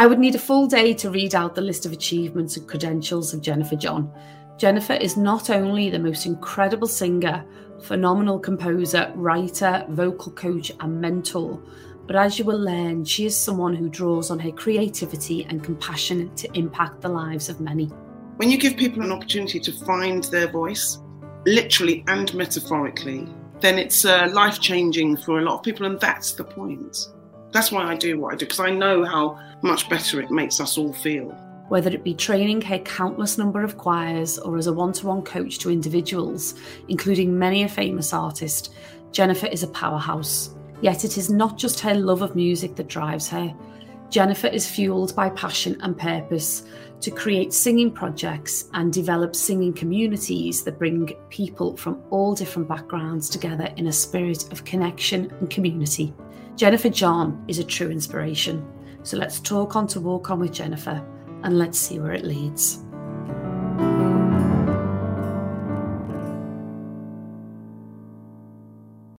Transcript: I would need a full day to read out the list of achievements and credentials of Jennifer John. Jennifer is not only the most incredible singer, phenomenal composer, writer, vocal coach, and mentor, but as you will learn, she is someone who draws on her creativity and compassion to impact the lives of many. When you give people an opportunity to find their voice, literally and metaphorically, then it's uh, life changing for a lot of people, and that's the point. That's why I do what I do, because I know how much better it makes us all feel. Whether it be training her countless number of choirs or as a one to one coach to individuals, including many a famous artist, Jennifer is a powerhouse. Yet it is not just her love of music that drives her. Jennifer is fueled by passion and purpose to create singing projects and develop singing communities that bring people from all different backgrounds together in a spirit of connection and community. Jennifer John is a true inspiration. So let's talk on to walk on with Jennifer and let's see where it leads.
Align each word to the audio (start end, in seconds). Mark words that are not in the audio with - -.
I 0.00 0.06
would 0.06 0.18
need 0.18 0.34
a 0.34 0.38
full 0.38 0.66
day 0.66 0.94
to 0.94 1.10
read 1.10 1.34
out 1.34 1.54
the 1.54 1.60
list 1.60 1.84
of 1.84 1.92
achievements 1.92 2.56
and 2.56 2.66
credentials 2.66 3.34
of 3.34 3.42
Jennifer 3.42 3.76
John. 3.76 4.10
Jennifer 4.56 4.94
is 4.94 5.18
not 5.18 5.50
only 5.50 5.90
the 5.90 5.98
most 5.98 6.24
incredible 6.24 6.88
singer, 6.88 7.44
phenomenal 7.82 8.38
composer, 8.38 9.12
writer, 9.14 9.84
vocal 9.90 10.32
coach, 10.32 10.72
and 10.80 11.02
mentor, 11.02 11.62
but 12.06 12.16
as 12.16 12.38
you 12.38 12.46
will 12.46 12.58
learn, 12.58 13.04
she 13.04 13.26
is 13.26 13.36
someone 13.36 13.74
who 13.74 13.90
draws 13.90 14.30
on 14.30 14.38
her 14.38 14.52
creativity 14.52 15.44
and 15.50 15.62
compassion 15.62 16.34
to 16.34 16.50
impact 16.56 17.02
the 17.02 17.08
lives 17.10 17.50
of 17.50 17.60
many. 17.60 17.88
When 18.36 18.50
you 18.50 18.56
give 18.56 18.78
people 18.78 19.02
an 19.02 19.12
opportunity 19.12 19.60
to 19.60 19.72
find 19.84 20.24
their 20.24 20.50
voice, 20.50 20.96
literally 21.44 22.04
and 22.08 22.32
metaphorically, 22.32 23.28
then 23.60 23.78
it's 23.78 24.06
uh, 24.06 24.30
life 24.32 24.60
changing 24.60 25.18
for 25.18 25.40
a 25.40 25.42
lot 25.42 25.56
of 25.58 25.62
people, 25.62 25.84
and 25.84 26.00
that's 26.00 26.32
the 26.32 26.44
point. 26.44 26.96
That's 27.52 27.72
why 27.72 27.84
I 27.84 27.96
do 27.96 28.18
what 28.18 28.34
I 28.34 28.36
do, 28.36 28.46
because 28.46 28.60
I 28.60 28.70
know 28.70 29.04
how 29.04 29.38
much 29.62 29.88
better 29.88 30.20
it 30.20 30.30
makes 30.30 30.60
us 30.60 30.78
all 30.78 30.92
feel. 30.92 31.30
Whether 31.68 31.90
it 31.90 32.04
be 32.04 32.14
training 32.14 32.62
her 32.62 32.78
countless 32.78 33.38
number 33.38 33.62
of 33.62 33.78
choirs 33.78 34.38
or 34.38 34.56
as 34.56 34.66
a 34.66 34.72
one 34.72 34.92
to 34.94 35.06
one 35.06 35.22
coach 35.22 35.58
to 35.60 35.70
individuals, 35.70 36.54
including 36.88 37.38
many 37.38 37.62
a 37.62 37.68
famous 37.68 38.12
artist, 38.12 38.74
Jennifer 39.12 39.46
is 39.46 39.62
a 39.62 39.68
powerhouse. 39.68 40.54
Yet 40.80 41.04
it 41.04 41.18
is 41.18 41.30
not 41.30 41.58
just 41.58 41.80
her 41.80 41.94
love 41.94 42.22
of 42.22 42.34
music 42.34 42.74
that 42.76 42.88
drives 42.88 43.28
her. 43.28 43.54
Jennifer 44.08 44.48
is 44.48 44.68
fueled 44.68 45.14
by 45.14 45.30
passion 45.30 45.76
and 45.82 45.96
purpose 45.96 46.64
to 47.00 47.10
create 47.10 47.52
singing 47.52 47.90
projects 47.90 48.68
and 48.74 48.92
develop 48.92 49.34
singing 49.36 49.72
communities 49.72 50.64
that 50.64 50.78
bring 50.78 51.14
people 51.28 51.76
from 51.76 52.02
all 52.10 52.34
different 52.34 52.68
backgrounds 52.68 53.28
together 53.28 53.72
in 53.76 53.86
a 53.86 53.92
spirit 53.92 54.50
of 54.52 54.64
connection 54.64 55.32
and 55.40 55.48
community. 55.50 56.12
Jennifer 56.60 56.90
John 56.90 57.42
is 57.48 57.58
a 57.58 57.64
true 57.64 57.88
inspiration. 57.90 58.62
So 59.02 59.16
let's 59.16 59.40
talk 59.40 59.76
on 59.76 59.86
to 59.86 59.98
walk 59.98 60.30
on 60.30 60.40
with 60.40 60.52
Jennifer 60.52 61.02
and 61.42 61.58
let's 61.58 61.78
see 61.78 61.98
where 61.98 62.12
it 62.12 62.22
leads. 62.22 62.84